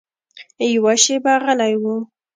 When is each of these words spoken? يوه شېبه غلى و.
يوه 0.73 0.93
شېبه 1.03 1.33
غلى 1.43 1.71
و. 1.81 1.83